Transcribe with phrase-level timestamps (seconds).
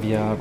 [0.00, 0.38] Wir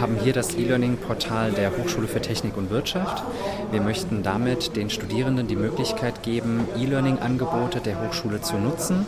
[0.00, 3.22] haben hier das E-Learning-Portal der Hochschule für Technik und Wirtschaft.
[3.70, 9.06] Wir möchten damit den Studierenden die Möglichkeit geben, E-Learning-Angebote der Hochschule zu nutzen.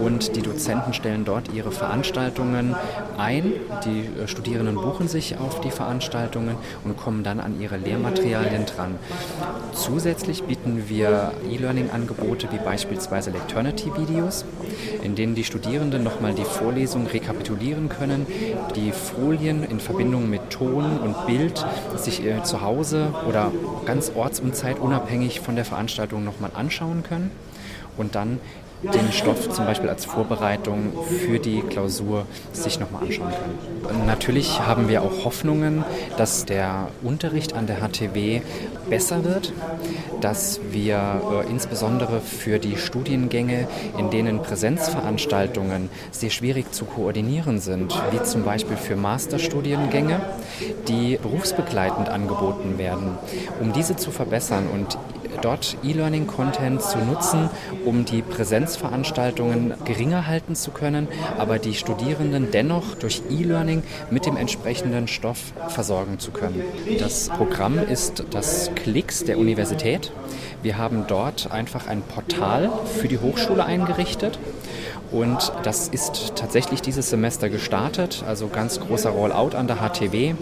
[0.00, 2.76] Und die Dozenten stellen dort ihre Veranstaltungen
[3.16, 3.52] ein.
[3.84, 8.94] Die äh, Studierenden buchen sich auf die Veranstaltungen und kommen dann an ihre Lehrmaterialien dran.
[9.72, 14.44] Zusätzlich bieten wir E-Learning-Angebote wie beispielsweise Lecternity-Videos,
[15.02, 18.26] in denen die Studierenden nochmal die Vorlesung rekapitulieren können,
[18.76, 21.64] die Folien in Verbindung mit Ton und Bild
[21.96, 23.50] sich äh, zu Hause oder
[23.86, 27.30] ganz orts- und zeitunabhängig von der Veranstaltung nochmal anschauen können
[27.96, 28.38] und dann
[28.82, 33.32] den Stoff zum Beispiel als Vorbereitung für die Klausur sich nochmal anschauen
[33.82, 34.06] können.
[34.06, 35.84] Natürlich haben wir auch Hoffnungen,
[36.18, 38.42] dass der Unterricht an der HTW
[38.88, 39.52] besser wird,
[40.20, 47.94] dass wir äh, insbesondere für die Studiengänge, in denen Präsenzveranstaltungen sehr schwierig zu koordinieren sind,
[48.10, 50.20] wie zum Beispiel für Masterstudiengänge,
[50.88, 53.18] die berufsbegleitend angeboten werden,
[53.60, 54.98] um diese zu verbessern und
[55.42, 57.50] dort E-Learning-Content zu nutzen,
[57.84, 61.08] um die Präsenzveranstaltungen geringer halten zu können,
[61.38, 66.62] aber die Studierenden dennoch durch E-Learning mit dem entsprechenden Stoff versorgen zu können.
[66.98, 70.12] Das Programm ist das Klicks der Universität.
[70.62, 74.38] Wir haben dort einfach ein Portal für die Hochschule eingerichtet
[75.10, 80.34] und das ist tatsächlich dieses Semester gestartet, also ganz großer Rollout an der HTW.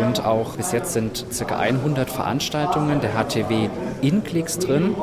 [0.00, 1.56] Und auch bis jetzt sind ca.
[1.56, 3.68] 100 Veranstaltungen der HTW
[4.00, 4.94] in Klicks drin,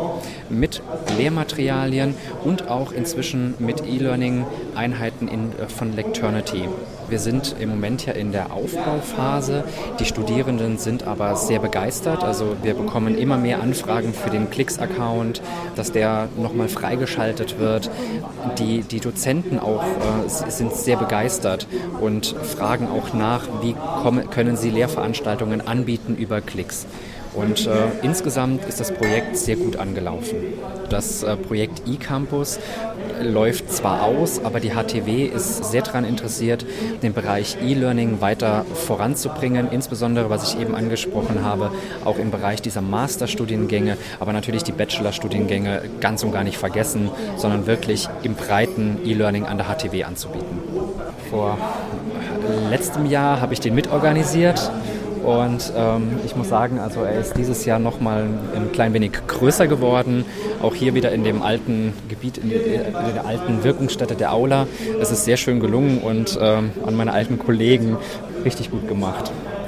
[0.50, 0.81] mit
[1.17, 6.67] Lehrmaterialien und auch inzwischen mit E-Learning-Einheiten äh, von Lecternity.
[7.09, 9.64] Wir sind im Moment ja in der Aufbauphase.
[10.00, 12.23] Die Studierenden sind aber sehr begeistert.
[12.23, 15.42] Also wir bekommen immer mehr Anfragen für den Klicks-Account,
[15.75, 17.90] dass der nochmal freigeschaltet wird.
[18.59, 21.67] Die, die Dozenten auch äh, sind sehr begeistert
[21.99, 26.85] und fragen auch nach, wie kommen, können sie Lehrveranstaltungen anbieten über Klicks.
[27.33, 30.38] Und äh, insgesamt ist das Projekt sehr gut angelaufen.
[30.89, 32.59] Das äh, Projekt eCampus
[33.22, 36.66] läuft zwar aus, aber die HTW ist sehr daran interessiert,
[37.03, 41.72] den Bereich E-Learning weiter voranzubringen, insbesondere, was ich eben angesprochen habe,
[42.06, 47.67] auch im Bereich dieser Masterstudiengänge, aber natürlich die Bachelorstudiengänge ganz und gar nicht vergessen, sondern
[47.67, 50.59] wirklich im breiten E-Learning an der HTW anzubieten.
[51.29, 51.57] Vor
[52.69, 54.72] letztem Jahr habe ich den mitorganisiert
[55.24, 59.68] und ähm, ich muss sagen, also er ist dieses Jahr nochmal ein klein wenig größer
[59.68, 60.25] geworden.
[60.62, 64.68] Auch hier wieder in dem alten Gebiet, in der alten Wirkungsstätte der Aula.
[65.02, 67.97] Es ist sehr schön gelungen und ähm, an meine alten Kollegen
[68.46, 69.31] richtig gut gemacht.